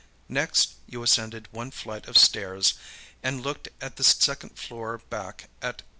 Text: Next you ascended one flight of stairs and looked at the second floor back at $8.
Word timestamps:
Next 0.29 0.71
you 0.87 1.03
ascended 1.03 1.47
one 1.51 1.69
flight 1.69 2.07
of 2.07 2.17
stairs 2.17 2.73
and 3.21 3.43
looked 3.43 3.67
at 3.79 3.97
the 3.97 4.03
second 4.03 4.57
floor 4.57 4.97
back 4.97 5.47
at 5.61 5.83
$8. 5.83 5.83